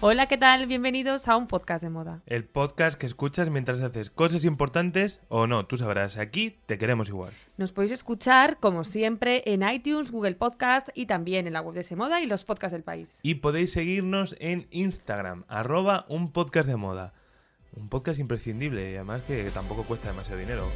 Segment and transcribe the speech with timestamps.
[0.00, 0.68] Hola, ¿qué tal?
[0.68, 2.22] Bienvenidos a un podcast de moda.
[2.26, 7.08] El podcast que escuchas mientras haces cosas importantes o no, tú sabrás, aquí te queremos
[7.08, 7.32] igual.
[7.56, 11.82] Nos podéis escuchar, como siempre, en iTunes, Google Podcast y también en la web de
[11.82, 13.18] Semoda y los podcasts del país.
[13.24, 17.12] Y podéis seguirnos en Instagram, arroba un podcast de moda.
[17.72, 20.68] Un podcast imprescindible y además que tampoco cuesta demasiado dinero.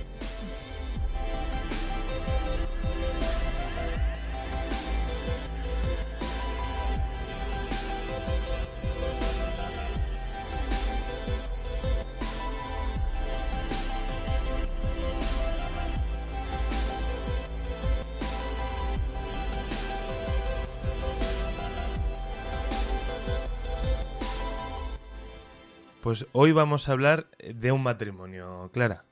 [26.13, 29.07] Pues hoy vamos a hablar de un matrimonio, Clara.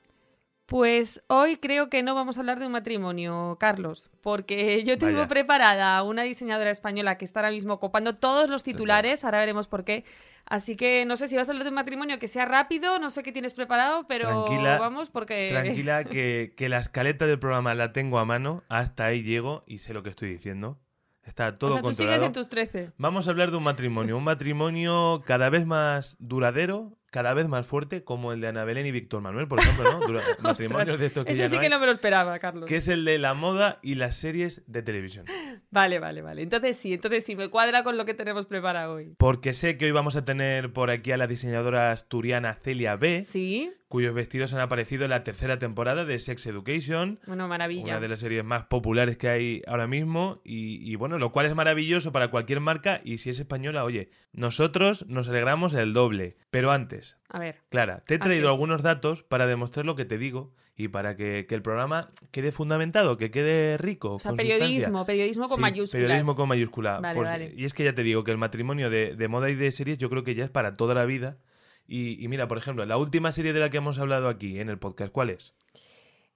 [0.67, 5.15] Pues hoy creo que no vamos a hablar de un matrimonio, Carlos, porque yo tengo
[5.15, 5.27] Vaya.
[5.27, 9.83] preparada una diseñadora española que está ahora mismo copando todos los titulares, ahora veremos por
[9.83, 10.05] qué.
[10.45, 13.09] Así que no sé si vas a hablar de un matrimonio que sea rápido, no
[13.09, 15.49] sé qué tienes preparado, pero Tranquila, vamos porque...
[15.59, 19.79] Tranquila, que, que la escaleta del programa la tengo a mano, hasta ahí llego y
[19.79, 20.77] sé lo que estoy diciendo.
[21.23, 22.17] Está todo o sea, tú controlado.
[22.17, 22.91] sigues en tus 13.
[22.97, 27.67] Vamos a hablar de un matrimonio, un matrimonio cada vez más duradero, cada vez más
[27.67, 29.99] fuerte, como el de Ana Belén y Víctor Manuel, por ejemplo, ¿no?
[30.39, 32.67] Matrimonios de estos que Eso ya sí no que hay, no me lo esperaba, Carlos.
[32.67, 35.25] que es el de la moda y las series de televisión.
[35.69, 36.41] Vale, vale, vale.
[36.41, 39.13] Entonces sí, entonces sí, me cuadra con lo que tenemos preparado hoy.
[39.17, 43.23] Porque sé que hoy vamos a tener por aquí a la diseñadora asturiana Celia B,
[43.25, 47.83] Sí, cuyos vestidos han aparecido en la tercera temporada de Sex Education, bueno, maravilla.
[47.83, 51.45] una de las series más populares que hay ahora mismo, y, y bueno, lo cual
[51.45, 56.37] es maravilloso para cualquier marca, y si es española, oye, nosotros nos alegramos el doble.
[56.51, 58.53] Pero antes, A ver, Clara, te he traído Antes.
[58.53, 62.51] algunos datos para demostrar lo que te digo y para que, que el programa quede
[62.51, 64.15] fundamentado, que quede rico.
[64.15, 65.91] o sea, con periodismo, periodismo con Sí, mayúsculas.
[66.03, 66.99] Periodismo con mayúscula.
[66.99, 67.53] Vale, Pues, vale.
[67.55, 69.97] Y es que ya te digo que el matrimonio de, de moda y de series
[69.97, 71.37] yo creo que ya es para toda la vida.
[71.87, 74.69] Y, y mira, por ejemplo, la última serie de la que hemos hablado aquí en
[74.69, 75.53] el podcast, ¿cuál es?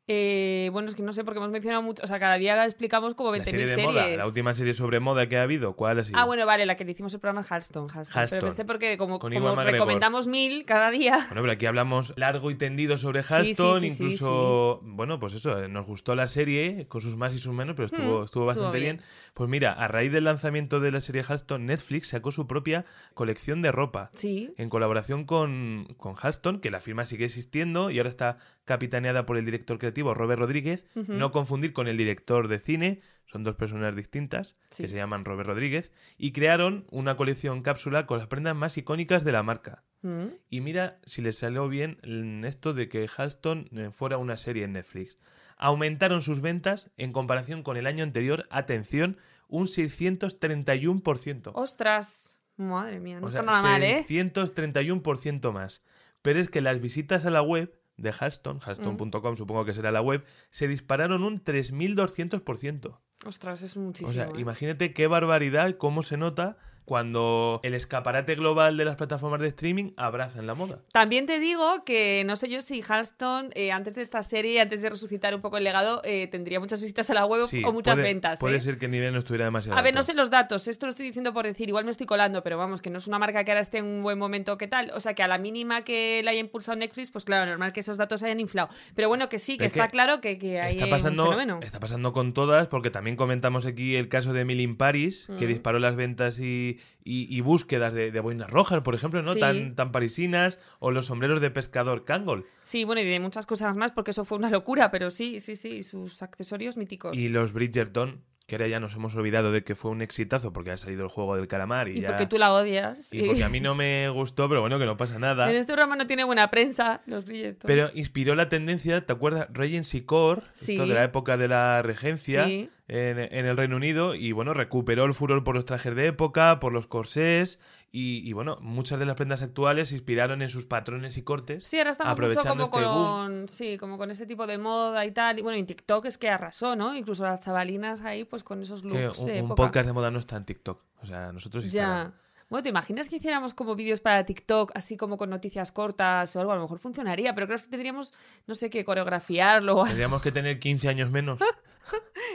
[0.08, 3.16] Eh, bueno, es que no sé porque hemos mencionado mucho, o sea, cada día explicamos
[3.16, 3.92] como 20.000 La serie de series.
[3.92, 6.20] moda, la última serie sobre moda que ha habido, ¿cuál ha sido?
[6.20, 8.22] Ah, bueno, vale, la que le hicimos el programa Halston, Halston.
[8.22, 8.38] Halston.
[8.40, 11.16] Pero pensé porque como, como recomendamos mil cada día.
[11.30, 15.34] Bueno, pero aquí hablamos largo y tendido sobre Halston, sí, sí, sí, incluso, bueno, pues
[15.34, 18.26] eso, eh, nos gustó la serie, con sus más y sus menos, pero estuvo, Hmm,
[18.26, 18.98] estuvo bastante bien.
[18.98, 19.08] bien.
[19.34, 23.64] Pues mira, a raíz del lanzamiento de la serie Halston, Netflix sacó su propia colección
[23.64, 24.12] de ropa.
[24.14, 24.54] Sí.
[24.58, 29.38] En colaboración con, con Halston, que la firma sigue existiendo y ahora está capitaneada por
[29.38, 33.96] el director creativo Robert Rodríguez, no confundir con el director de cine, son dos personas
[33.96, 34.84] distintas Sí.
[34.84, 39.24] que se llaman Robert Rodríguez, y crearon una colección cápsula con las prendas más icónicas
[39.24, 39.84] de la marca.
[40.04, 40.26] Mm.
[40.50, 41.98] Y mira si les salió bien
[42.46, 45.18] esto de que Halston eh, fuera una serie en Netflix.
[45.58, 49.18] Aumentaron sus ventas en comparación con el año anterior, atención,
[49.48, 51.52] un 631%.
[51.54, 52.40] Ostras.
[52.58, 54.06] Madre mía, no o está sea, nada mal, ¿eh?
[54.08, 55.84] 631% más.
[56.22, 60.02] Pero es que las visitas a la web de Halston, halston.com supongo que será la
[60.02, 63.00] web, se dispararon un 3200%.
[63.26, 64.10] Ostras, es muchísimo.
[64.10, 64.40] O sea, ¿eh?
[64.40, 69.91] imagínate qué barbaridad, cómo se nota cuando el escaparate global de las plataformas de streaming
[69.97, 70.79] abrazan la moda.
[70.94, 74.81] También te digo que no sé yo si Halston, eh, antes de esta serie, antes
[74.81, 77.73] de resucitar un poco el legado, eh, tendría muchas visitas a la web Sí, o
[77.73, 78.40] muchas puede- ventas.
[78.40, 78.62] Puede ¿eh?
[78.62, 80.00] ser que el nivel no estuviera demasiado A ver, alto.
[80.00, 82.57] no sé los datos, esto lo estoy diciendo por decir, igual me estoy colando, pero
[82.57, 84.91] vamos, que no es una marca que ahora esté en un buen momento, ¿qué tal?
[84.94, 87.79] O sea, que a la mínima que la haya impulsado Netflix, pues claro, normal que
[87.79, 88.69] esos datos hayan inflado.
[88.96, 91.29] Pero bueno, que sí, que Es que está claro que, que hay Está pasando, un
[91.29, 91.59] fenómeno.
[91.63, 95.46] está pasando con todas, porque también comentamos aquí el caso de Emily in Paris, que
[95.46, 95.50] Mm.
[95.50, 99.34] disparó las ventas y, y- y búsquedas de, de boinas rojas, por ejemplo, ¿no?
[99.34, 99.40] Sí.
[99.40, 102.46] Tan, tan parisinas, o los sombreros de pescador Kangol.
[102.64, 105.55] Sí, bueno, y de muchas cosas más, porque eso fue una locura, pero sí, sí,
[105.55, 107.17] sí, sus accesorios míticos.
[107.17, 110.70] Y los Bridgerton, que ahora ya nos hemos olvidado de que fue un exitazo porque
[110.70, 112.09] ha salido el juego del calamar y, Y ya...
[112.09, 113.11] porque tú la odias.
[113.11, 115.50] Y porque a mí no me gustó, pero bueno, que no pasa nada.
[115.50, 117.67] En este programa no tiene buena prensa, los Bridgerton.
[117.67, 119.47] Pero inspiró la tendencia, ¿te acuerdas?
[119.52, 120.73] Regency Core, Sí.
[120.73, 122.70] esto de la época de la regencia Sí.
[122.87, 126.59] En, en el Reino Unido, y bueno, recuperó el furor por los trajes de época,
[126.59, 127.59] por los corsés,
[127.91, 131.66] y, y, bueno, muchas de las prendas actuales se inspiraron en sus patrones y cortes.
[131.66, 133.05] Sí, ahora estamos mucho aprovechando como este boom.
[133.05, 135.40] con, sí, como con ese tipo de moda y tal.
[135.40, 136.96] Y bueno, en TikTok es que arrasó, ¿no?
[136.96, 140.11] Incluso las chavalinas ahí, pues con esos Que looks un, de un podcast de moda
[140.11, 140.81] no está en TikTok.
[141.02, 142.14] O sea, nosotros sí Ya.
[142.50, 146.40] Bueno, ¿te imaginas que hiciéramos como vídeos para TikTok, así como con noticias cortas o
[146.40, 146.52] algo?
[146.52, 148.14] A lo mejor funcionaría, pero creo que tendríamos,
[148.46, 149.84] no sé qué, coreografiarlo.
[149.86, 151.40] Tendríamos que tener 15 años menos.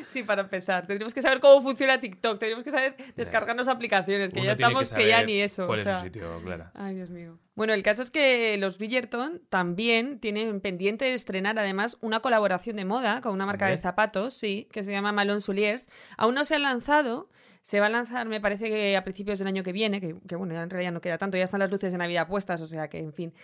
[0.07, 0.87] Sí, para empezar.
[0.87, 2.39] Tendríamos que saber cómo funciona TikTok.
[2.39, 5.67] Tendríamos que saber descargarnos aplicaciones, que Uno ya estamos que, ya ni eso.
[5.67, 6.01] ¿Cuál o es sea.
[6.03, 6.71] sitio, Clara?
[6.75, 7.39] Ay, Dios mío.
[7.55, 12.77] Bueno, el caso es que los Bridgerton también tienen pendiente de estrenar además una colaboración
[12.77, 15.89] de moda con una marca de zapatos, sí, que se llama Malone Souliers.
[16.17, 17.29] Aún no se han lanzado,
[17.63, 20.55] se va a lanzar me parece que a principios del año que viene, que, bueno,
[20.55, 22.89] ya en realidad no queda tanto, ya están las luces de Navidad puestas, o sea
[22.89, 23.35] que en fin.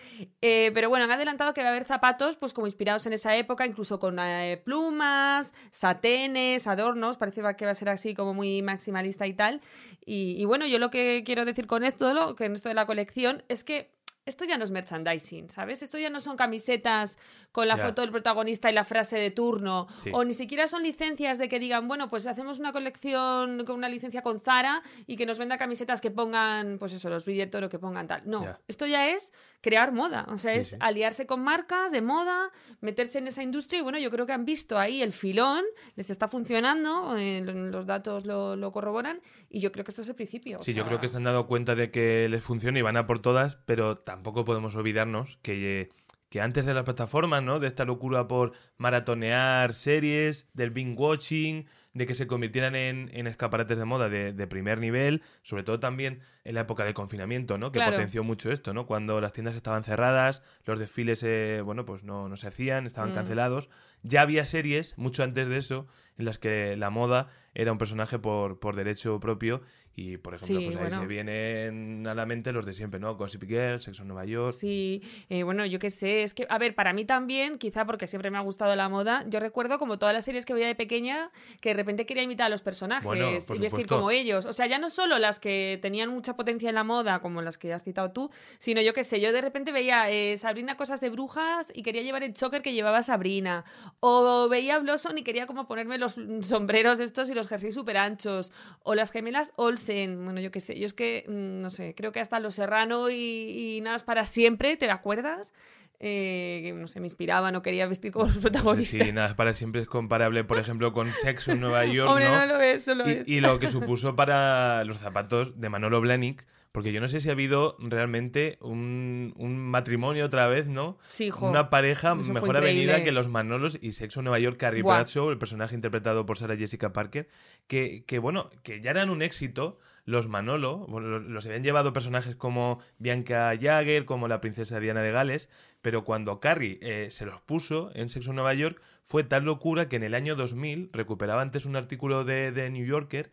[0.41, 3.35] Eh, pero bueno, han adelantado que va a haber zapatos pues como inspirados en esa
[3.35, 8.61] época, incluso con eh, plumas, satenes, adornos, parece que va a ser así como muy
[8.61, 9.61] maximalista y tal.
[10.05, 13.43] Y, bueno, yo lo que quiero decir con esto, lo, en esto de la colección,
[13.49, 13.96] es que
[14.27, 15.81] esto ya no es merchandising, ¿sabes?
[15.81, 17.17] Esto ya no son camisetas
[17.51, 20.11] con la foto del protagonista y la frase de turno, Sí.
[20.13, 23.89] o ni siquiera son licencias de que digan, bueno, pues hacemos una colección con una
[23.89, 27.69] licencia con Zara y que nos venda camisetas que pongan, pues eso, los billetes o
[27.69, 28.21] que pongan tal.
[28.29, 29.31] No, esto ya es
[29.61, 30.75] crear moda, o sea, Sí, es sí.
[30.79, 32.51] aliarse con marcas de moda,
[32.81, 35.63] meterse en esa industria y bueno, yo creo que han visto ahí el filón,
[35.95, 39.19] les está funcionando, eh, lo- los datos lo, lo corroboran
[39.49, 40.59] y yo creo que esto es el principio.
[40.59, 42.97] o Sí, yo creo que se han dado cuenta de que les funciona y van
[42.97, 45.89] a por todas, pero tampoco podemos olvidarnos que,
[46.29, 47.59] que antes de las plataformas, ¿no?
[47.59, 53.27] De esta locura por maratonear series, del binge watching, de que se convirtieran en, en
[53.27, 57.57] escaparates de moda de, de primer nivel, sobre todo también en la época del confinamiento,
[57.59, 57.71] ¿no?
[57.71, 57.91] Que Claro.
[57.91, 58.87] potenció mucho esto, ¿no?
[58.87, 63.11] Cuando las tiendas estaban cerradas, los desfiles, eh, bueno, pues no, no se hacían, estaban
[63.11, 63.13] Mm.
[63.15, 63.69] cancelados.
[64.01, 65.87] Ya había series, mucho antes de eso,
[66.17, 69.63] en las que la moda era un personaje por, por derecho propio
[69.95, 71.01] y, por ejemplo, Sí, pues ahí bueno.
[71.01, 73.15] se vienen a la mente los de siempre, ¿no?
[73.15, 74.55] Gossip Girl, Sexo en Nueva York.
[74.55, 78.05] Sí, eh, bueno, yo qué sé, es que, a ver, para mí también, quizá porque
[78.05, 80.75] siempre me ha gustado la moda, yo recuerdo como todas las series que veía de
[80.75, 84.45] pequeña, que de repente quería imitar a los personajes Bueno, y vestir como ellos.
[84.45, 87.57] O sea, ya no solo las que tenían mucha potencia en la moda, como las
[87.57, 88.29] que has citado tú,
[88.59, 92.03] sino yo qué sé, yo de repente veía eh, Sabrina cosas de brujas y quería
[92.03, 93.65] llevar el choker que llevaba Sabrina.
[93.99, 98.51] O veía Blossom y quería como ponerme los sombreros estos y los jerseys súper anchos.
[98.83, 102.11] O las gemelas Olsen, bueno, yo qué sé, yo es que, mm, no sé, creo
[102.11, 105.53] que hasta Los Serrano y, y Nada es para siempre, ¿te acuerdas?
[105.99, 109.07] Eh, que, no sé, me inspiraban o quería vestir como los No sé protagonistas.
[109.07, 112.37] si nada para siempre es comparable, por ejemplo, con Sexo en Nueva York, Hombre, ¿no?
[112.39, 113.27] no lo es, no lo y, es.
[113.27, 117.29] y lo que supuso para los zapatos de Manolo Blahnik, porque yo no sé si
[117.29, 120.99] ha habido realmente un, un matrimonio otra vez, ¿no?
[121.01, 121.49] Sí, jo.
[121.49, 124.83] Una pareja mejor avenida que los Manolos y Sexo en Nueva York, Carrie.
[124.83, 127.27] Bradshaw, el personaje interpretado por Sarah Jessica Parker,
[127.65, 129.79] que, que bueno, que ya eran un éxito.
[130.07, 135.11] Los Manolo, bueno, los- habían llevado personajes como Bianca Jagger, como la princesa Diana de
[135.11, 135.49] Gales,
[135.81, 139.89] pero cuando Carrie eh, se los puso en Sexo en Nueva York, fue tal locura
[139.89, 143.31] que en el año 2000 recuperaba antes un artículo de, de New Yorker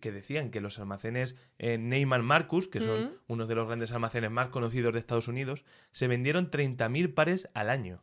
[0.00, 3.10] que decían que los almacenes eh, Neyman Marcus, que son Mm.
[3.28, 7.70] uno de los grandes almacenes más conocidos de Estados Unidos, se vendieron 30.000 pares al
[7.70, 8.02] año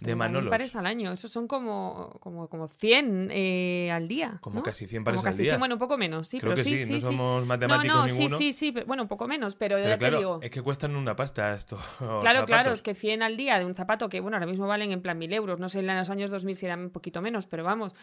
[0.00, 0.50] de 30.000 Manolos.
[0.50, 4.38] pares al año, eso son como, como, como 100 eh, al día.
[4.40, 4.62] Como ¿no?
[4.62, 5.52] casi 100 Como pares al casi día.
[5.52, 7.06] 100, bueno, un poco menos, sí, Creo pero que sí, sí, no sí.
[7.06, 8.36] somos No, matemáticos no, ninguno.
[8.36, 10.38] sí, sí, sí, pero- bueno, un poco menos, pero, Pero ya claro, te digo.
[10.42, 11.78] es que cuestan una pasta esto.
[12.20, 14.92] Claro, claro, es que 100 al día de un zapato que, bueno, ahora mismo valen
[14.92, 15.58] en plan 1000 euros.
[15.60, 17.94] No sé en los años 2000 si eran un poquito menos, pero vamos.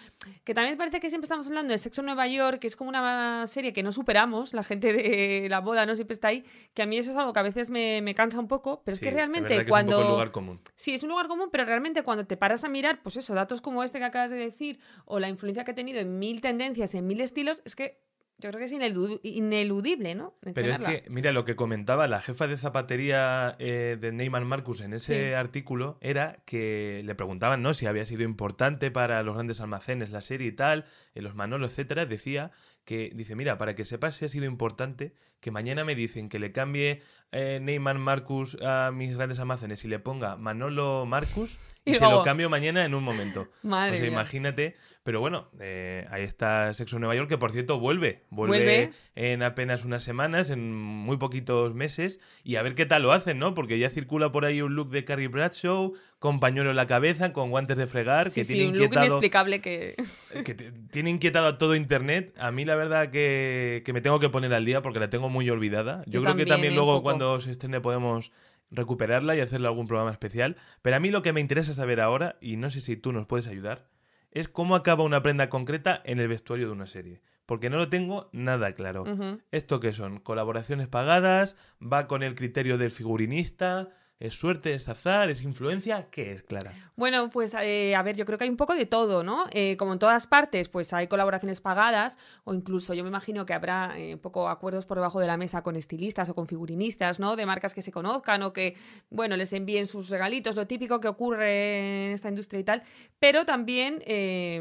[0.43, 2.89] Que también parece que siempre estamos hablando de Sexo en Nueva York, que es como
[2.89, 6.43] una serie que no superamos, la gente de la boda no siempre está ahí,
[6.73, 8.93] que a mí eso es algo que a veces me, me cansa un poco, pero
[8.93, 9.91] es Sí, que realmente verdad que cuando...
[9.91, 10.59] Es un poco lugar común.
[10.75, 13.61] Sí, es un lugar común, pero realmente cuando te paras a mirar, pues eso, datos
[13.61, 16.95] como este que acabas de decir, o la influencia que ha tenido en mil tendencias,
[16.95, 17.99] en mil estilos, es que
[18.39, 20.35] yo creo que es ineludible, ¿no?
[20.53, 24.81] Pero es que, mira, lo que comentaba la jefa de zapatería eh, de Neyman Marcus
[24.81, 25.33] en ese Sí.
[25.33, 27.73] artículo era que le preguntaban, ¿no?
[27.73, 31.65] Si había sido importante para los grandes almacenes la serie y tal, en los Manolo,
[31.65, 32.05] etcétera.
[32.05, 32.51] Decía
[32.85, 36.39] que, dice, mira, para que sepas si ha sido importante, que mañana me dicen que
[36.39, 37.01] le cambie
[37.31, 42.03] eh, Neyman Marcus a mis grandes almacenes y le ponga Manolo Marcus y, Y se
[42.09, 43.49] lo cambio mañana en un momento.
[43.63, 44.11] Madre o sea, mía.
[44.11, 44.75] imagínate.
[45.03, 48.25] Pero bueno, eh, ahí está Sexo Nueva York, que por cierto vuelve.
[48.29, 48.93] Vuelve, Vuelve.
[49.15, 52.19] en apenas unas semanas, en muy poquitos meses.
[52.43, 53.53] Y a ver qué tal lo hacen, ¿no?
[53.53, 57.31] Porque ya circula por ahí un look de Carrie Bradshaw, con pañuelo en la cabeza,
[57.31, 59.05] con guantes de fregar, Sí, que sí, tiene un look inquietado.
[59.05, 59.95] inexplicable que...
[60.43, 60.55] que
[60.91, 62.33] tiene inquietado a todo internet.
[62.37, 65.26] A mí la verdad que, que me tengo que poner al día porque la tengo
[65.29, 66.03] muy olvidada.
[66.05, 68.31] Yo, Yo creo que también, eh, luego cuando se estrene podemos
[68.71, 70.57] recuperarla y hacerle algún programa especial.
[70.81, 73.25] Pero a mí lo que me interesa saber ahora, y no sé si tú nos
[73.25, 73.87] puedes ayudar,
[74.31, 77.21] es cómo acaba una prenda concreta en el vestuario de una serie.
[77.45, 79.05] Porque no lo tengo nada claro.
[79.51, 80.19] ¿Esto qué son?
[80.19, 81.55] ¿Colaboraciones pagadas?
[81.81, 83.89] ¿Va con el criterio del figurinista?
[84.19, 84.73] ¿Es suerte?
[84.73, 85.29] ¿Es azar?
[85.29, 86.07] ¿Es influencia?
[86.09, 86.73] ¿Qué es, Clara?
[86.95, 89.45] Bueno, pues eh, a ver, yo creo que hay un poco de todo, ¿no?
[89.51, 93.53] Eh, como en todas partes, pues hay colaboraciones pagadas o incluso yo me imagino que
[93.53, 97.19] habrá eh, un poco acuerdos por debajo de la mesa con estilistas o con figurinistas,
[97.19, 97.35] ¿no?
[97.35, 98.75] De marcas que se conozcan o que,
[99.11, 102.83] bueno, les envíen sus regalitos, lo típico que ocurre en esta industria y tal.
[103.19, 103.99] Pero también,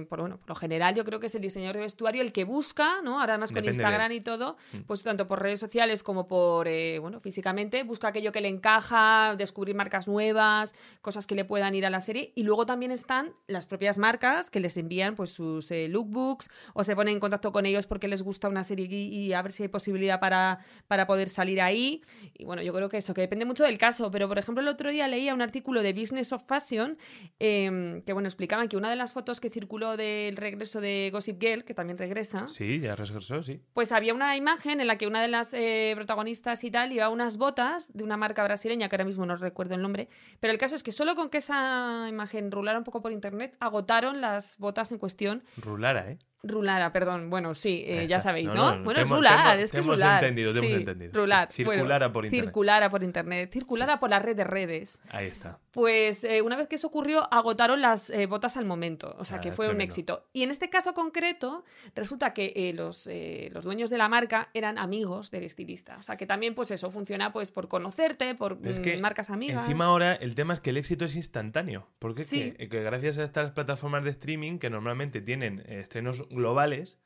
[0.06, 2.44] por, bueno, por lo general yo creo que es el diseñador de vestuario el que
[2.44, 3.20] busca, ¿no?
[3.20, 4.80] Ahora más con Instagram y todo, mm.
[4.80, 6.68] pues tanto por redes sociales como por,
[7.00, 11.86] bueno, físicamente, busca aquello que le encaja, descubrir marcas nuevas, cosas que le puedan ir
[11.86, 12.32] a la serie.
[12.34, 16.84] Y luego también están las propias marcas que les envían pues sus eh, lookbooks o
[16.84, 19.62] se ponen en contacto con ellos porque les gusta una serie y, a ver si
[19.62, 22.02] hay posibilidad para, para poder salir ahí.
[22.34, 24.10] Y bueno, yo creo que eso, que depende mucho del caso.
[24.10, 26.98] Pero por ejemplo, el otro día leía un artículo de Business of Fashion
[27.38, 31.40] em, que bueno, explicaban que una de las fotos que circuló del regreso de Gossip
[31.40, 32.48] Girl, que también regresa.
[32.48, 33.60] Sí, ya regresó, sí.
[33.74, 37.12] Pues había una imagen en la que una de las eh, protagonistas y tal llevaba
[37.12, 40.08] unas botas de una marca brasileña que ahora mismo no recuerdo el nombre,
[40.40, 43.56] pero el caso es que solo con que esa imagen rulara un poco por internet,
[43.60, 45.44] agotaron las botas en cuestión.
[45.56, 46.18] Rulara, ¿eh?
[46.48, 47.30] Rulara, perdón.
[47.30, 48.82] Bueno, sí, eh, ya sabéis, ¿no?
[48.82, 50.22] bueno, es rular, es que es rular.
[50.22, 51.12] Entendido, te hemos entendido.
[51.12, 51.52] Rular.
[51.52, 52.44] Circulara por internet.
[52.44, 53.52] Circulara por internet.
[53.52, 55.00] Circulara por la red de redes.
[55.10, 55.58] Ahí está.
[55.72, 59.14] Pues eh, una vez que eso ocurrió, agotaron las eh, botas al momento.
[59.18, 60.26] O sea, que ah, fue un éxito.
[60.32, 63.08] Y en este caso concreto, resulta que los,
[63.52, 65.96] los dueños de la marca eran amigos del estilista.
[65.98, 69.64] O sea, que también, pues eso, funciona pues por conocerte, por mm, marcas amigas.
[69.64, 71.86] Encima ahora el tema es que el éxito es instantáneo.
[71.98, 76.98] Porque que, que gracias a estas plataformas de streaming que normalmente tienen estrenos globales,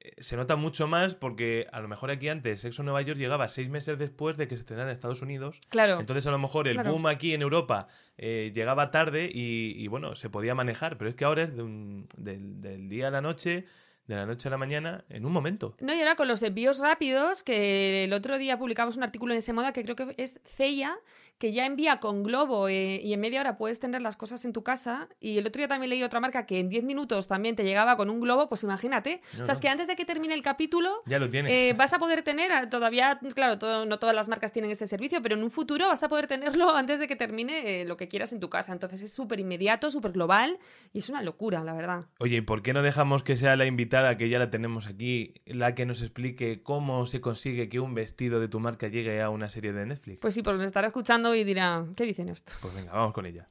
[0.00, 3.48] eh, se nota mucho más porque a lo mejor aquí antes Sexo Nueva York llegaba
[3.48, 5.60] seis meses después de que se estrenara en Estados Unidos.
[5.68, 6.00] Claro.
[6.00, 10.30] Entonces a lo mejor el boom aquí en Europa eh, llegaba tarde y, bueno, se
[10.30, 10.96] podía manejar.
[10.96, 13.66] Pero es que ahora es del día a la noche
[14.10, 15.76] de la noche a la mañana en un momento.
[15.80, 19.38] No, y ahora con los envíos rápidos, que el otro día publicamos un artículo en
[19.38, 20.98] ese moda que creo que es Ceia,
[21.40, 24.52] que ya envía con Globo eh, y en media hora puedes tener las cosas en
[24.52, 25.08] tu casa.
[25.20, 27.96] Y el otro día también leí otra marca que en 10 minutos también te llegaba
[27.96, 29.22] con un globo, pues imagínate.
[29.40, 31.50] o sea, es que antes de que termine el capítulo, ya lo tienes.
[31.50, 35.22] Eh, vas a poder tener, ah, todavía, claro, no todas las marcas tienen ese servicio,
[35.22, 38.06] pero en un futuro vas a poder tenerlo antes de que termine eh, lo que
[38.06, 38.72] quieras en tu casa.
[38.72, 40.58] Entonces es súper inmediato, súper global
[40.92, 42.04] y es una locura, la verdad.
[42.18, 44.10] Oye, ¿y por qué no dejamos que sea la invitada?
[44.16, 48.40] que ya la tenemos aquí, la que nos explique cómo se consigue que un vestido
[48.40, 50.18] de tu marca llegue a una serie de Netflix.
[50.20, 50.90] Pues sí, porque me estará
[51.30, 52.52] escuchando y dirá, ¿qué dicen esto?
[52.60, 53.48] Pues venga, vamos con ella.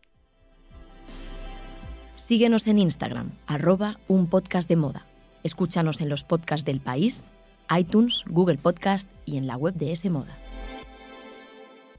[2.16, 5.06] Síguenos en Instagram, arroba un podcast de moda.
[5.44, 7.32] Escúchanos en los podcasts del país,
[7.76, 10.39] iTunes, Google Podcast y en la web de S Moda.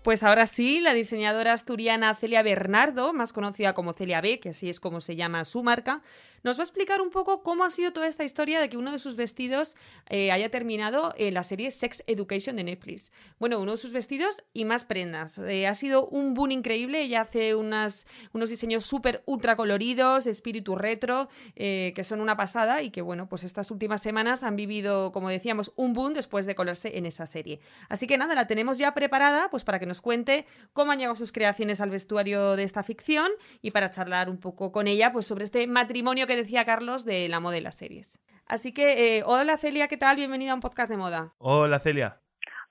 [0.02, 4.71] Pues ahora sí, la diseñadora asturiana Celia Bernardo, más conocida como Celia B, que así
[4.71, 6.00] es como se llama su marca,
[6.42, 8.92] nos va a explicar un poco cómo ha sido toda esta historia de que uno
[8.92, 9.76] de sus vestidos
[10.09, 13.12] eh, haya terminado en la serie Sex Education de Netflix.
[13.38, 15.37] Bueno, uno de sus vestidos y más prendas.
[15.37, 17.02] Eh, ha sido un boom increíble.
[17.02, 22.88] Ella hace unos diseños súper ultra coloridos, espíritu retro, eh, que son una pasada y
[22.90, 26.97] que, bueno, pues estas últimas semanas han vivido, como decíamos, un boom después de colarse
[26.97, 27.61] en esa serie.
[27.90, 31.16] Así que nada, la tenemos ya preparada pues para que nos cuente cómo han llegado
[31.16, 33.28] sus creaciones al vestuario de esta ficción
[33.61, 37.28] y para charlar un poco con ella pues sobre este matrimonio que decía Carlos de
[37.28, 38.20] la moda y las series.
[38.47, 40.16] Así que, eh, hola Celia, ¿qué tal?
[40.16, 41.35] Bienvenida a un podcast de moda.
[41.38, 42.20] Hola Celia.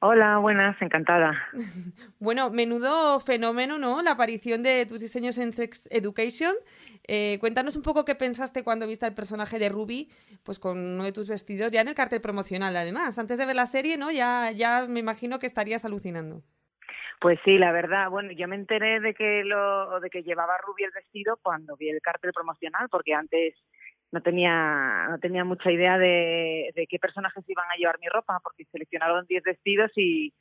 [0.01, 1.37] Hola, buenas, encantada.
[2.19, 4.01] bueno, menudo fenómeno, ¿no?
[4.01, 6.55] La aparición de tus diseños en Sex Education.
[7.05, 10.09] Eh, cuéntanos un poco qué pensaste cuando viste el personaje de Ruby,
[10.43, 13.19] pues con uno de tus vestidos, ya en el cartel promocional, además.
[13.19, 14.09] Antes de ver la serie, ¿no?
[14.09, 16.43] Ya, ya me imagino que estarías alucinando.
[17.19, 20.85] Pues sí, la verdad, bueno, yo me enteré de que lo de que llevaba Ruby
[20.85, 23.55] el vestido cuando vi el cartel promocional, porque antes
[24.11, 28.63] no tenía no tenía mucha idea de, qué personajes iban a llevar mi ropa, porque
[28.71, 30.33] seleccionaron 10 vestidos y,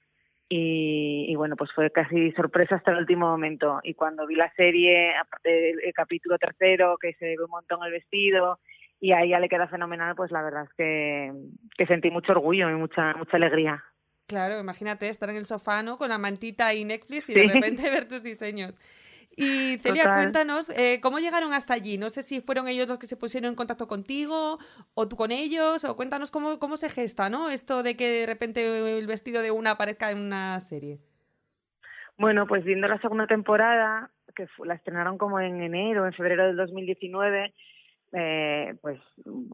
[0.49, 3.80] y, bueno, pues fue casi sorpresa hasta el último momento.
[3.82, 7.92] Y cuando vi la serie, aparte del capítulo tercero, que se ve un montón el
[7.92, 8.61] vestido
[9.00, 11.32] y a ella le queda fenomenal, pues la verdad es que,
[11.76, 13.85] que sentí mucho orgullo y mucha mucha alegría.
[14.28, 15.97] Claro, imagínate estar en el sofá, ¿no?
[15.97, 18.75] Con la mantita y Netflix y de repente ver tus diseños.
[19.35, 21.97] Y Celia, cuéntanos, eh, ¿cómo llegaron hasta allí?
[21.97, 24.58] No sé si fueron ellos los que se pusieron en contacto contigo
[24.92, 27.49] o tú con ellos, o cuéntanos cómo, cómo se gesta, ¿no?
[27.49, 30.99] Esto de que de repente el vestido de una aparezca en una serie.
[32.18, 36.56] Bueno, pues viendo la segunda temporada, que la estrenaron como en enero, en febrero del
[36.56, 37.54] 2019,
[38.12, 38.98] eh, pues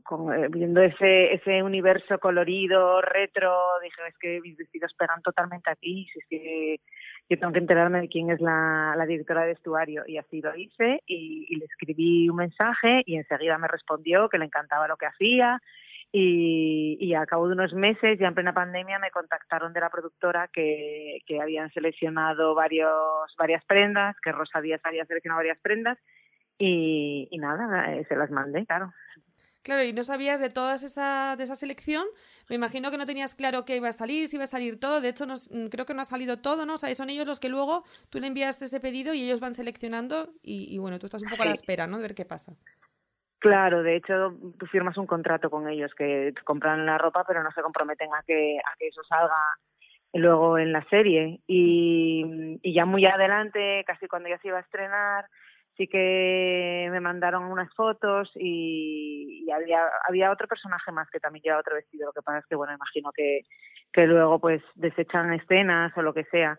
[0.05, 5.71] con, eh, viendo ese, ese universo colorido, retro, dije, es que mis vestidos pegan totalmente
[5.71, 6.81] aquí, si es que
[7.29, 10.05] yo tengo que enterarme de quién es la, la directora de vestuario.
[10.07, 14.45] Y así lo hice y, le escribí un mensaje y enseguida me respondió que le
[14.45, 15.61] encantaba lo que hacía
[16.13, 19.91] Y, y, a cabo de unos meses, ya en plena pandemia, me contactaron de la
[19.91, 25.99] productora que, que habían seleccionado varios, varias prendas, que Rosa Díaz había seleccionado varias prendas
[26.59, 28.93] y, y nada, eh, se las mandé, claro.
[29.65, 32.07] Claro, y no sabías de toda esa, de esa selección.
[32.51, 35.01] Me imagino que no tenías claro qué iba a salir, si iba a salir todo.
[35.01, 36.75] De hecho, mm, creo que no ha salido todo, ¿no?
[36.75, 39.55] O sea, son ellos los que luego tú le envías ese pedido y ellos van
[39.55, 41.97] seleccionando y, bueno, tú estás un poco a la espera, ¿no?
[41.97, 42.53] De ver qué pasa.
[43.39, 47.51] Claro, de hecho, tú firmas un contrato con ellos que compran la ropa, pero no
[47.53, 49.57] se comprometen a que, a que eso salga
[50.13, 51.41] luego en la serie.
[51.47, 55.27] Y, y ya muy adelante, casi cuando ya se iba a estrenar,
[55.77, 61.61] sí que me mandaron unas fotos y, había, había otro personaje más que también lleva
[61.61, 62.07] otro vestido.
[62.07, 63.43] Lo que pasa es que, bueno, imagino que,
[63.93, 66.59] que luego pues desechan escenas o lo que sea.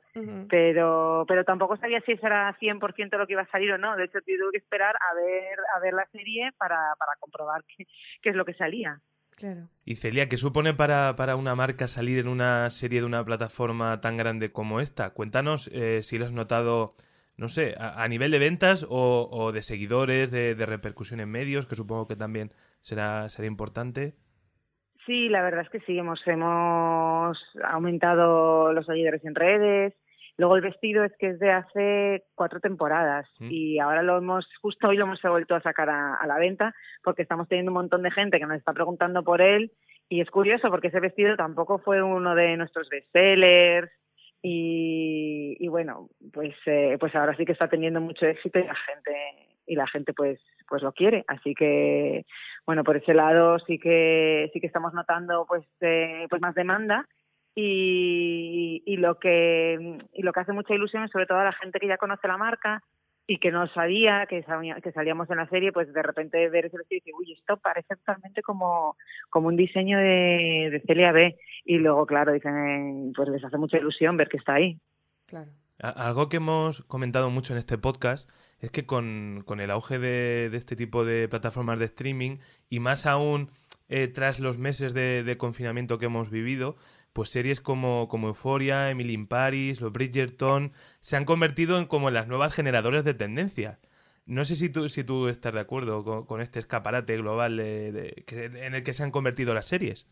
[0.50, 3.96] pero, pero tampoco sabía si eso era 100% lo que iba a salir o no.
[3.96, 7.86] De hecho, tuve que esperar a ver, a ver la serie para, para comprobar qué,
[8.22, 9.02] qué es lo que salía.
[9.36, 9.68] Claro.
[9.84, 14.00] Y Celia, ¿qué supone para, para, una marca salir en una serie de una plataforma
[14.00, 15.10] tan grande como esta?
[15.10, 16.96] Cuéntanos eh, si lo has notado
[17.38, 22.08] no sé, a, nivel de ventas o, de seguidores, de, repercusión en medios, que supongo
[22.08, 22.52] que también
[22.82, 24.16] será, será importante.
[25.06, 29.94] Sí, la verdad es que sí, hemos, hemos aumentado los seguidores en redes.
[30.38, 33.48] Luego el vestido es que es de hace cuatro temporadas mm.
[33.50, 36.74] y ahora lo hemos, justo hoy lo hemos vuelto a sacar a, a la venta
[37.04, 39.72] porque estamos teniendo un montón de gente que nos está preguntando por él
[40.10, 43.90] y es curioso porque ese vestido tampoco fue uno de nuestros bestsellers
[44.48, 49.12] y, bueno, pues, eh, pues ahora sí que está teniendo mucho éxito y la gente
[49.68, 51.26] y la gente pues pues lo quiere.
[51.28, 52.26] Así que
[52.68, 57.08] bueno por ese lado sí que sí que estamos notando pues eh, pues más demanda
[57.56, 61.54] y, y, lo que y lo que hace mucha ilusión es sobre todo a la
[61.54, 62.84] gente que ya conoce la marca
[63.28, 64.46] y que no sabía que,
[64.84, 67.58] que salíamos en la serie, pues de repente ver ese vestido y decir, uy, esto
[67.58, 68.98] parece totalmente como,
[69.30, 71.38] como un diseño de, de Celia B.
[71.64, 74.80] Y luego, claro, dicen, pues les hace mucha ilusión ver que está ahí.
[75.26, 75.52] Claro.
[75.80, 78.30] Algo que hemos comentado mucho en este podcast
[78.60, 82.38] es que con, con el auge de, de, este tipo de plataformas de streaming
[82.70, 83.50] y más aún
[83.90, 86.78] eh, tras los meses de, de, confinamiento que hemos vivido,
[87.16, 92.10] pues series como, como Euphoria, Emily in Paris, los Bridgerton, se han convertido en como
[92.12, 93.80] las nuevas generadoras de tendencias.
[94.26, 98.76] No sé si tú, si tú estás de acuerdo con, este escaparate global de, en
[98.76, 100.10] el que se han convertido las series.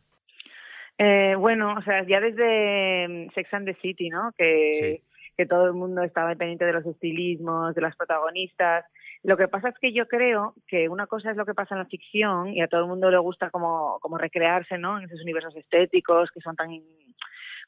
[0.98, 4.32] Eh, bueno, o sea, ya desde mm, Sex and the City, ¿no?
[4.38, 5.02] Que,
[5.36, 8.86] que todo el mundo estaba pendiente de los estilismos, de las protagonistas.
[9.24, 11.80] Lo que pasa es que yo creo que una cosa es lo que pasa en
[11.80, 14.98] la ficción y a todo el mundo le gusta como, como recrearse ¿no?
[14.98, 16.70] en esos universos estéticos que son tan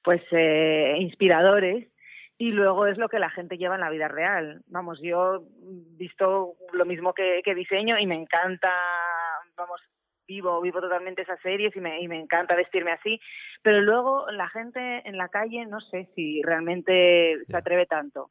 [0.03, 1.87] pues eh, inspiradores
[2.37, 4.63] y luego es lo que la gente lleva en la vida real.
[4.67, 8.69] Vamos, yo he visto lo mismo que, que diseño y me encanta,
[9.55, 9.79] vamos,
[10.27, 13.21] vivo, vivo totalmente esas series y me, y me encanta vestirme así,
[13.61, 18.29] pero luego la gente en la calle no sé si realmente se atreve tanto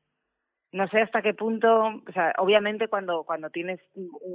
[0.75, 3.81] no sé hasta qué punto, o sea, obviamente cuando cuando tienes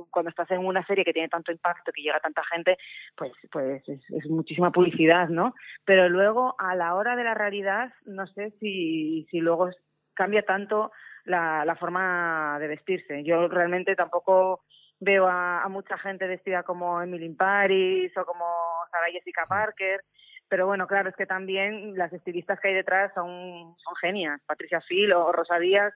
[0.10, 2.78] cuando estás en una serie que tiene tanto impacto, que llega a tanta gente,
[3.18, 5.54] pues pues es, muchísima publicidad, ¿no?
[5.84, 9.70] Pero luego a la hora de la realidad, no sé si si luego
[10.14, 10.94] cambia tanto
[11.26, 13.22] la, la forma de vestirse.
[13.26, 14.64] Yo realmente tampoco
[15.02, 18.46] veo a, mucha gente vestida como Emily in Paris o como
[18.92, 20.02] Sarah Jessica Parker
[20.50, 24.42] pero bueno, claro, es que también las estilistas que hay detrás son, son genias.
[24.48, 25.94] Patricia Phil o Rosa Díaz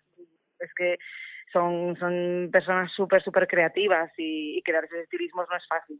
[0.63, 0.97] es que
[1.51, 5.99] son, son personas súper, súper creativas y, y crear esos estilismos no es fácil.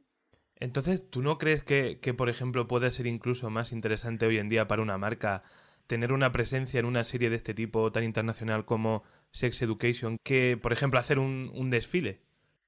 [0.60, 4.50] Entonces, ¿tú no crees que, que, por ejemplo, puede ser incluso más interesante hoy en
[4.50, 5.44] día para una marca
[5.88, 10.58] tener una presencia en una serie de este tipo tan internacional como Sex Education que,
[10.62, 12.22] por ejemplo, hacer un, un desfile?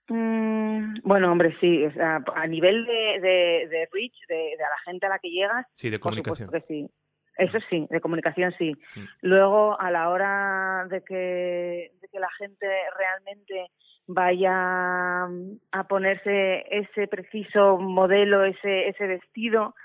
[0.10, 1.86] Mm, bueno, hombre, sí.
[2.00, 5.66] a nivel de, de, de reach, de, de, a la gente a la que llegas.
[5.72, 6.50] Sí, de comunicación.
[6.50, 6.90] que sí.
[7.38, 8.74] Eso sí, de comunicación sí.
[8.96, 9.04] Mm.
[9.22, 12.68] Luego, a la hora de que, de que la gente
[12.98, 13.72] realmente
[14.08, 15.24] vaya
[15.72, 19.76] a ponerse ese preciso modelo, ese, ese vestido,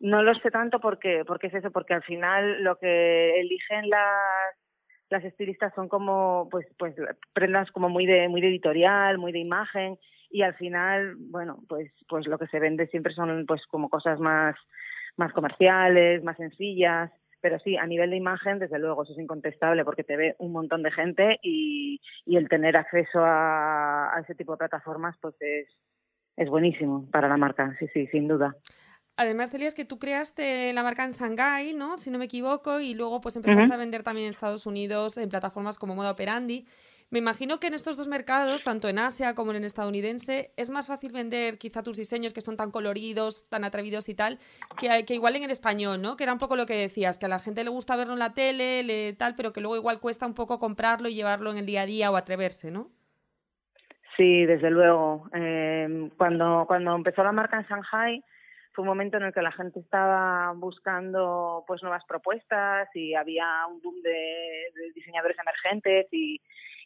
[0.00, 4.56] no lo sé tanto porque, porque es eso, porque al final lo que eligen las,
[5.10, 6.94] las estilistas son como, pues, pues
[7.32, 9.98] prendas como muy de, muy de editorial, muy de imagen,
[10.30, 14.18] y al final, bueno, pues, pues lo que se vende siempre son pues como cosas
[14.18, 14.56] más
[15.16, 17.10] más comerciales, más sencillas,
[17.42, 20.52] pero sí, a nivel de imagen, desde luego, eso es incontestable porque te ve un
[20.52, 25.34] montón de gente y, y el tener acceso a, a, ese tipo de plataformas pues
[25.40, 25.68] es,
[26.36, 28.54] es buenísimo para la marca, sí, sí, sin duda.
[29.16, 31.98] Además, Celia, es que tú creaste la marca en Shanghai, ¿no?
[31.98, 33.74] Si no me equivoco, y luego pues empezaste uh -huh.
[33.74, 36.66] a vender también en Estados Unidos en plataformas como Moda Operandi.
[37.12, 40.70] Me imagino que en estos dos mercados, tanto en Asia como en el estadounidense, es
[40.70, 44.38] más fácil vender quizá tus diseños que son tan coloridos, tan atrevidos y tal,
[44.80, 46.16] que, que igual en el español, ¿no?
[46.16, 48.18] Que era un poco lo que decías, que a la gente le gusta verlo en
[48.18, 51.58] la tele, le, tal, pero que luego igual cuesta un poco comprarlo y llevarlo en
[51.58, 52.88] el día a día o atreverse, ¿no?
[54.16, 55.28] Sí, desde luego.
[55.34, 58.24] Eh, cuando, cuando empezó la marca en Shanghai,
[58.72, 63.66] fue un momento en el que la gente estaba buscando pues nuevas propuestas y había
[63.68, 66.40] un boom de, diseñadores emergentes y,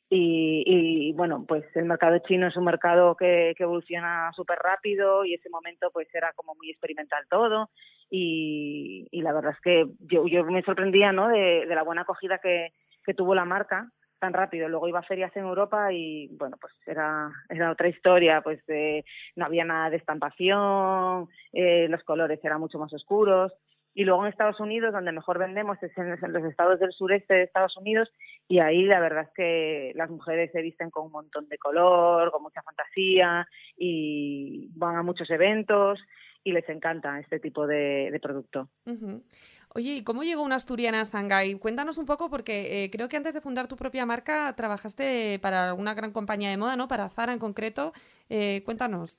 [0.08, 5.34] y, bueno, pues el mercado chino es un mercado que, que evoluciona súper rápido y
[5.34, 7.70] ese momento pues era como muy experimental todo
[8.08, 11.28] y, y la verdad es que yo, yo me sorprendía ¿no?
[11.28, 12.72] de, de la buena acogida que,
[13.04, 14.68] que tuvo la marca tan rápido.
[14.68, 19.04] Luego iba a ferias en Europa y, bueno, pues era, era otra historia, pues eh,
[19.34, 23.52] no había nada de estampación, eh, los colores eran mucho más oscuros.
[23.94, 27.42] Y luego en Estados Unidos, donde mejor vendemos es en, los estados del sureste de
[27.44, 28.12] Estados Unidos,
[28.48, 32.30] y ahí la verdad es que las mujeres se visten con un montón de color,
[32.30, 35.98] con mucha fantasía, y van a muchos eventos,
[36.44, 38.68] y les encanta este tipo de, producto.
[39.74, 41.58] Oye, ¿y cómo llegó una asturiana a Shanghái?
[41.58, 45.74] Cuéntanos un poco, porque eh, creo que antes de fundar tu propia marca trabajaste para
[45.74, 46.86] una gran compañía de moda, ¿no?
[46.86, 47.92] Para Zara en concreto.
[48.30, 49.18] Eh, cuéntanos.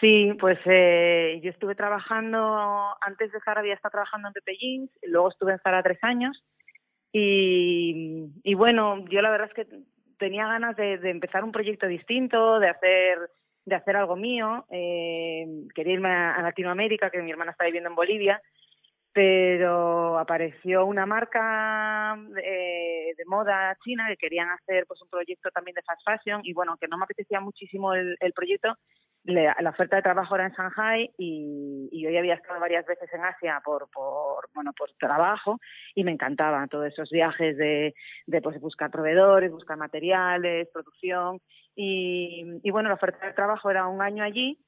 [0.00, 4.90] Sí, pues eh, yo estuve trabajando, antes de Zara había estado trabajando en Pepe Jeans,
[5.04, 6.44] luego estuve en Zara tres años
[7.12, 9.78] y, bueno, yo la verdad es que
[10.18, 13.18] tenía ganas de, empezar un proyecto distinto, de hacer
[13.64, 14.64] de hacer algo mío.
[14.70, 18.40] quería irme a Latinoamérica, que mi hermana está viviendo en Bolivia,
[19.16, 25.74] pero apareció una marca eh, de moda china que querían hacer pues un proyecto también
[25.74, 28.76] de fast fashion y bueno, que no me apetecía muchísimo el, proyecto,
[29.26, 33.08] la oferta de trabajo era en Shanghai y, y, yo ya había estado varias veces
[33.12, 35.58] en Asia por, por, bueno, por trabajo
[35.94, 37.94] y me encantaba todos esos viajes de,
[38.26, 41.40] de pues, buscar proveedores, buscar materiales, producción
[41.74, 44.58] y, y bueno, la oferta de trabajo era un año allí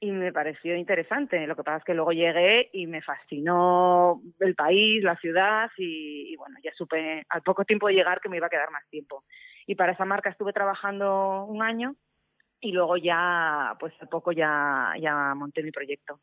[0.00, 1.46] y me pareció interesante.
[1.46, 6.36] Lo que pasa es que luego llegué y me fascinó el país, la ciudad y,
[6.36, 9.24] bueno, ya supe al poco tiempo de llegar que me iba a quedar más tiempo.
[9.66, 11.96] Y para esa marca estuve trabajando un año
[12.64, 16.18] y luego ya, pues al poco ya, ya monté mi proyecto.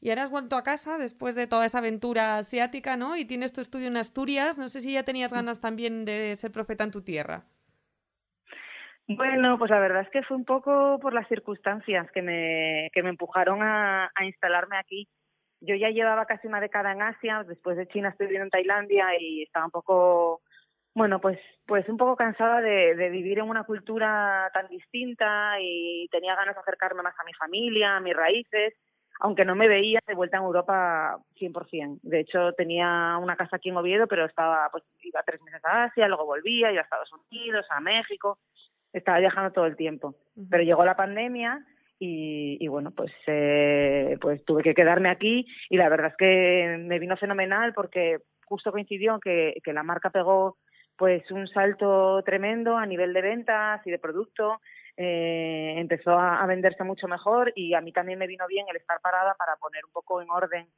[0.00, 3.16] Y ahora has vuelto a casa después de toda esa aventura asiática, ¿no?
[3.16, 4.58] Y tienes tu estudio en Asturias.
[4.58, 7.44] No sé si ya tenías ganas también de ser profeta en tu tierra.
[9.06, 13.02] Bueno, pues la verdad es que fue un poco por las circunstancias que me, que
[13.02, 15.08] me empujaron a, instalarme aquí.
[15.60, 19.06] Yo ya llevaba casi una década en Asia, después de China estoy viviendo en Tailandia
[19.18, 20.40] y estaba un poco,
[20.94, 26.08] bueno, pues, pues un poco cansada de, de vivir en una cultura tan distinta y
[26.10, 28.74] tenía ganas de acercarme más a mi familia, a mis raíces,
[29.20, 32.00] aunque no me veía de vuelta en Europa 100%.
[32.02, 35.84] De hecho, tenía una casa aquí en Oviedo, pero estaba, pues iba tres meses a
[35.84, 38.38] Asia, luego volvía, iba a Estados Unidos, a México
[38.94, 40.14] estaba viajando todo el tiempo.
[40.48, 41.64] Pero llegó la pandemia
[41.98, 46.98] y, bueno, pues, eh, pues tuve que quedarme aquí y la verdad es que me
[46.98, 50.58] vino fenomenal porque justo coincidió que, que la marca pegó
[50.96, 54.60] pues un salto tremendo a nivel de ventas y de producto.
[54.96, 59.00] Eh, empezó a, venderse mucho mejor y a mí también me vino bien el estar
[59.00, 60.68] parada para poner un poco en orden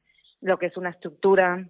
[0.41, 1.67] lo que es una estructura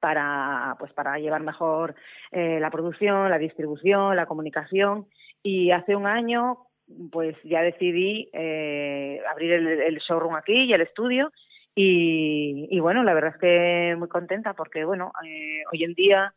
[0.00, 1.94] para pues para llevar mejor
[2.30, 5.06] eh, la producción, la distribución, la comunicación
[5.42, 6.66] y hace un año,
[7.10, 11.32] pues ya decidí eh, abrir el, showroom aquí y el estudio.
[11.80, 16.34] Y, bueno, la verdad es que muy contenta porque, bueno, eh, hoy en día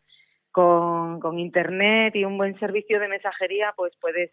[0.52, 4.32] con, con Internet y un buen servicio de mensajería, pues puedes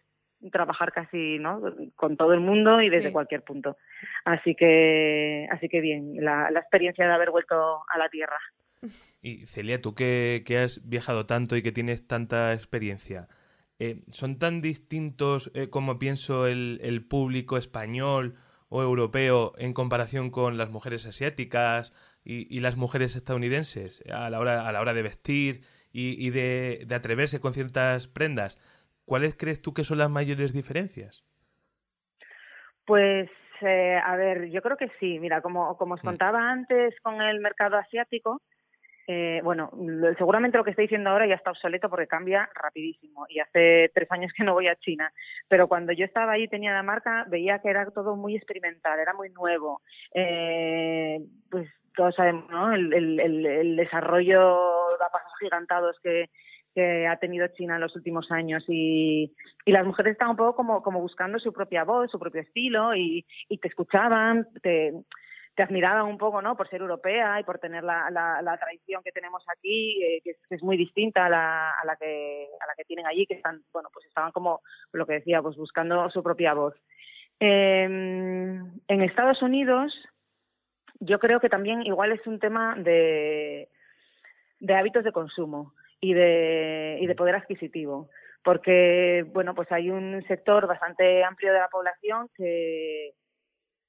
[0.51, 1.61] trabajar casi ¿no?
[1.95, 3.77] con todo el mundo y desde cualquier punto.
[4.23, 8.37] Así que, así que bien, la, la, experiencia de haber vuelto a la tierra.
[9.21, 13.27] Y Celia, tú que, que has viajado tanto y que tienes tanta experiencia,
[13.79, 18.35] eh, ¿son tan distintos eh, como pienso el, público español
[18.67, 24.67] o europeo en comparación con las mujeres asiáticas y, las mujeres estadounidenses a la hora,
[24.67, 28.59] a la hora de vestir y, de, atreverse con ciertas prendas?
[29.05, 31.23] ¿Cuáles crees tú que son las mayores diferencias?
[32.85, 33.29] Pues,
[33.61, 35.19] eh, a ver, yo creo que sí.
[35.19, 36.05] Mira, como, como os mm.
[36.05, 38.41] contaba antes con el mercado asiático,
[39.11, 39.71] eh, bueno,
[40.19, 44.07] seguramente lo que estoy diciendo ahora ya está obsoleto porque cambia rapidísimo y hace tres
[44.11, 45.11] años que no voy a China,
[45.47, 49.13] pero cuando yo estaba ahí tenía la marca veía que era todo muy experimental, era
[49.13, 49.81] muy nuevo,
[50.13, 51.17] eh,
[51.49, 52.73] pues todos sabemos, ¿no?
[52.73, 56.29] El, el, desarrollo a pasos gigantados que,
[56.73, 59.33] que ha tenido China en los últimos años y,
[59.65, 62.95] y las mujeres estaban un poco como, como buscando su propia voz, su propio estilo
[62.95, 64.93] y, y te escuchaban, te
[65.59, 66.55] te admiraban un poco, ¿no?
[66.55, 70.63] Por ser europea y por tener la, la, tradición que tenemos aquí, eh, que, es,
[70.63, 73.89] muy distinta a la, a la que a la que tienen allí, que están, bueno,
[73.91, 74.61] pues estaban como
[74.93, 76.75] lo que decía, pues buscando su propia voz.
[77.41, 79.93] Em, en Estados Unidos,
[80.99, 83.69] yo creo que también igual es un tema de,
[84.59, 88.09] de hábitos de consumo y de, y de poder adquisitivo.
[88.43, 93.13] Porque bueno pues hay un sector bastante amplio de la población que,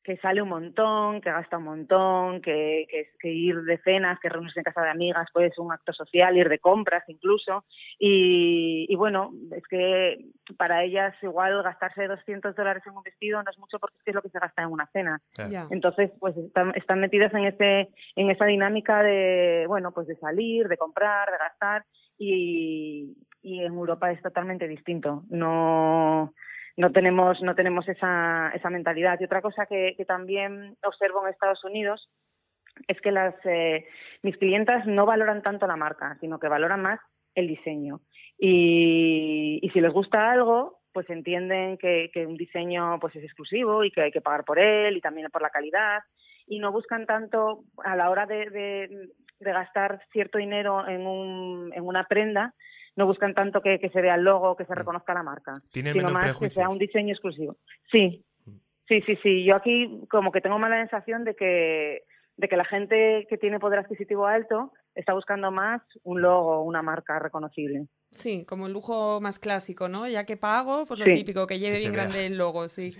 [0.02, 2.86] que sale un montón, que gasta un montón, que,
[3.18, 6.36] que, ir de cenas, que reunirse en casa de amigas puede ser un acto social,
[6.36, 7.64] ir de compras incluso.
[7.98, 10.24] Y, y bueno, es que
[10.56, 14.22] para ellas igual gastarse 200 dólares en un vestido no es mucho porque es lo
[14.22, 15.20] que se gasta en una cena.
[15.70, 20.68] Entonces, pues están, están metidas en, ese, en esa dinámica de, bueno, pues de salir,
[20.68, 21.84] de comprar, de gastar.
[22.18, 25.24] Y, y en Europa es totalmente distinto.
[25.28, 26.34] No
[26.80, 29.20] no tenemos, no tenemos esa, esa mentalidad.
[29.20, 32.08] Y otra cosa que, también observo en Estados Unidos
[32.88, 33.86] es que las, eh,
[34.22, 36.98] mis clientas no valoran tanto la marca, sino que valoran más
[37.34, 38.00] el diseño.
[38.38, 43.84] Y, y si les gusta algo, pues entienden que, que, un diseño pues es exclusivo
[43.84, 46.00] y que hay que pagar por él y también por la calidad
[46.46, 51.72] y no buscan tanto a la hora de, de, de gastar cierto dinero en, un,
[51.74, 52.54] en una prenda
[53.00, 54.76] no buscan tanto que, se vea el logo, que se mm.
[54.76, 57.56] reconozca la marca, sino más que sea un diseño exclusivo.
[57.90, 58.50] Sí, mm.
[58.88, 59.44] sí, sí, sí.
[59.44, 62.02] Yo aquí como que tengo mala sensación de que,
[62.36, 66.82] de que la gente que tiene poder adquisitivo alto está buscando más un logo, una
[66.82, 67.86] marca reconocible.
[68.12, 70.08] Sí, como el lujo más clásico, ¿no?
[70.08, 72.92] Ya que pago, pues lo típico, que lleve bien grande el logo, sí.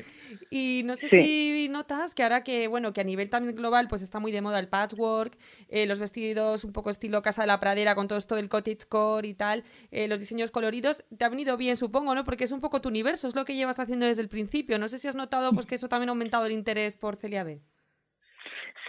[0.50, 4.02] Y no sé si notas que ahora que, bueno, que a nivel también global, pues
[4.02, 5.36] está muy de moda el patchwork,
[5.68, 9.26] eh, los vestidos un poco estilo Casa de la Pradera con todo esto del cottagecore
[9.26, 12.24] y tal, eh, los diseños coloridos, te ha venido bien, supongo, ¿no?
[12.24, 14.78] Porque es un poco tu universo, es lo que llevas haciendo desde el principio.
[14.78, 17.42] No sé si has notado pues que eso también ha aumentado el interés por Celia
[17.42, 17.60] B.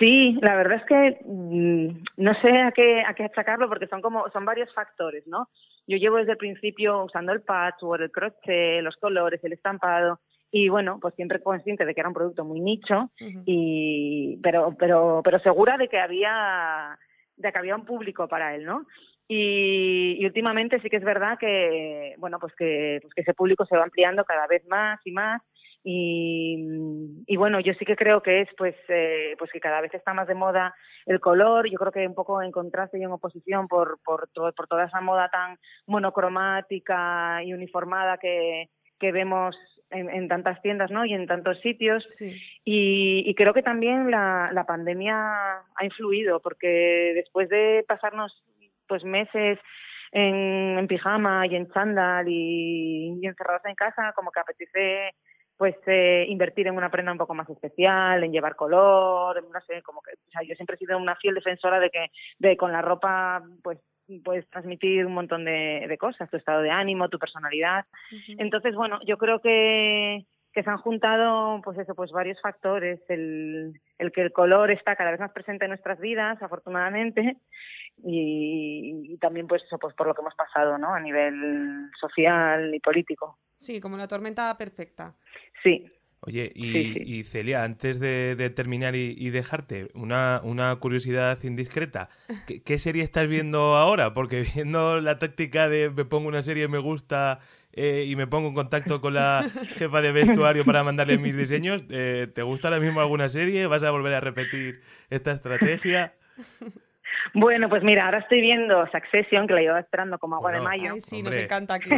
[0.02, 4.02] Sí, la verdad es que mm, no sé a qué, a qué achacarlo porque son
[4.02, 5.48] como son varios factores, ¿no?
[5.86, 10.70] Yo llevo desde el principio usando el patchwork, el crochet, los colores, el estampado y
[10.70, 13.12] bueno, pues siempre consciente de que era un producto muy nicho
[13.46, 16.98] y pero pero pero segura de que había
[17.38, 18.88] de que había un público para él, ¿no?
[19.28, 23.78] Y, últimamente sí que es verdad que bueno pues que pues que ese público se
[23.78, 25.44] va ampliando cada vez más y más
[25.84, 26.58] y,
[27.26, 30.14] y, bueno, yo sí que creo que es pues, eh, pues que cada vez está
[30.14, 31.70] más de moda el color.
[31.70, 35.02] Yo creo que un poco en contraste y en oposición por, por, por toda esa
[35.02, 39.56] moda tan monocromática y uniformada que, que vemos
[39.90, 41.04] en, tantas tiendas ¿no?
[41.06, 42.06] y en tantos sitios.
[42.64, 45.16] Y, y, creo que también la, la pandemia
[45.76, 48.44] ha influido porque después de pasarnos
[48.88, 49.58] pues meses
[50.12, 55.16] en, en pijama y en chándal y, y encerrados en casa, como que apetece
[55.62, 59.84] pues eh, invertir en una prenda un poco más especial, en llevar color, no sé,
[59.84, 62.08] como que, o sea, yo siempre he sido una fiel defensora de que
[62.40, 63.78] de con la ropa, pues
[64.24, 67.86] puedes transmitir un montón de, de cosas, tu estado de ánimo, tu personalidad.
[68.40, 73.80] Entonces, bueno, yo creo que, que se han juntado, pues eso, pues varios factores, el,
[73.98, 77.38] el que el color está cada vez más presente en nuestras vidas, afortunadamente,
[78.04, 80.94] y, también pues eso, pues por lo que hemos pasado, ¿no?
[80.94, 83.38] A nivel social y político.
[83.56, 85.16] Sí, como una tormenta perfecta.
[85.64, 85.86] Sí.
[86.24, 92.10] Oye, y, Celia, antes de, terminar y, dejarte, una, una, curiosidad indiscreta.
[92.66, 94.14] ¿Qué, serie estás viendo ahora?
[94.14, 97.40] Porque viendo la táctica de me pongo una serie, me gusta
[97.74, 101.84] eh, y me pongo en contacto con la jefa de vestuario para mandarle mis diseños,
[101.90, 103.68] eh, ¿te gusta ahora mismo alguna serie?
[103.68, 106.14] ¿Vas a volver a repetir esta estrategia?
[107.34, 110.96] Bueno, pues mira, ahora estoy viendo Succession, que la llevo esperando como agua de mayo.
[110.98, 111.90] sí, nos encanta aquí.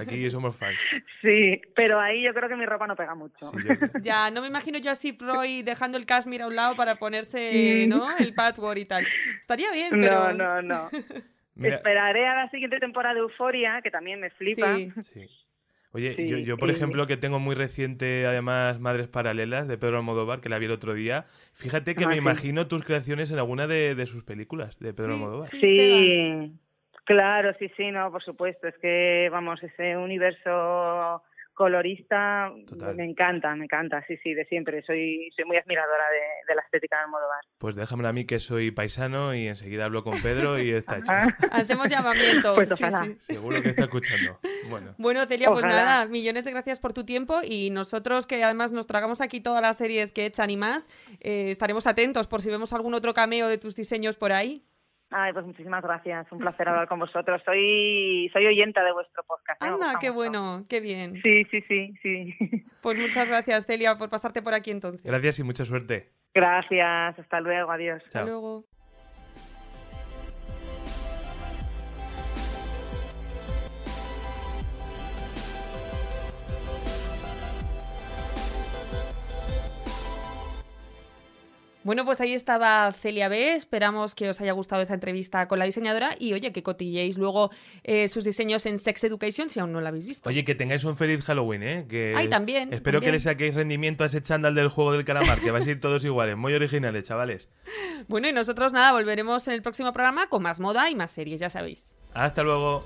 [0.00, 0.78] aquí somos fans.
[1.22, 3.52] Sí, pero ahí yo creo que mi ropa no pega mucho.
[4.00, 7.86] Ya, no me imagino yo así, Roy, dejando el cashmere a un lado para ponerse,
[7.88, 8.16] ¿no?
[8.16, 9.06] El patchwork y tal.
[9.40, 10.32] Estaría bien, pero...
[10.32, 10.90] No, no, no.
[11.60, 14.76] Esperaré a la siguiente temporada de Euforia, que también me flipa.
[15.02, 15.28] Sí.
[15.94, 20.48] Oye, yo, por ejemplo, que tengo muy reciente, además, Madres Paralelas de Pedro Almodóvar, que
[20.48, 21.26] la vi el otro día.
[21.52, 25.50] Fíjate que me imagino tus creaciones en alguna de, sus películas de Pedro Almodóvar.
[25.50, 26.58] Sí,
[27.04, 28.68] claro, sí, sí, no, por supuesto.
[28.68, 31.22] Es que, vamos, ese universo
[31.54, 32.50] colorista
[32.94, 34.82] me encanta, me encanta, sí, sí, de siempre.
[34.82, 36.04] Soy, soy muy admiradora
[36.48, 37.40] de, la estética de Almodóvar.
[37.58, 41.12] Pues déjame a mí que soy paisano y enseguida hablo con Pedro y está hecho.
[41.52, 42.54] Hacemos llamamiento.
[42.54, 42.68] Pues
[43.20, 44.38] Seguro que está escuchando.
[44.68, 48.72] Bueno, bueno Celia, pues nada, millones de gracias por tu tiempo y nosotros que además
[48.72, 50.88] nos tragamos aquí todas las series que echan y más,
[51.20, 54.64] eh, estaremos atentos por si vemos algún otro cameo de tus diseños por ahí.
[55.12, 56.30] Ay, pues muchísimas gracias.
[56.32, 57.40] Un placer hablar con vosotros.
[57.44, 59.62] Soy, soy oyenta de vuestro podcast.
[59.62, 59.66] ¿eh?
[59.66, 60.14] Anda, qué mucho.
[60.14, 61.20] bueno, qué bien.
[61.22, 62.34] Sí, sí, sí, sí.
[62.80, 65.04] Pues muchas gracias, Celia, por pasarte por aquí entonces.
[65.04, 66.10] Gracias y mucha suerte.
[66.34, 67.18] Gracias.
[67.18, 67.70] Hasta luego.
[67.70, 68.02] Adiós.
[68.04, 68.26] Hasta Chao.
[68.26, 68.64] luego.
[81.84, 83.54] Bueno, pues ahí estaba Celia B.
[83.54, 87.50] Esperamos que os haya gustado esta entrevista con la diseñadora y oye, que cotilléis luego
[87.82, 90.28] eh, sus diseños en Sex Education si aún no la habéis visto.
[90.28, 91.86] Oye, que tengáis un feliz Halloween, ¿eh?
[91.88, 93.10] Que Ay, también, Espero también.
[93.10, 95.80] que le saquéis rendimiento a ese chándal del juego del calamar, que vais a ir
[95.80, 96.36] todos iguales.
[96.36, 97.48] Muy originales, chavales.
[98.08, 101.38] Bueno, y nosotros nada, volveremos en el próximo programa con más moda y más series,
[101.40, 101.94] ya sabéis.
[102.12, 102.84] Hasta luego.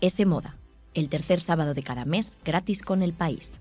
[0.00, 0.56] Ese Moda,
[0.94, 3.60] el tercer sábado de cada mes, gratis con el país.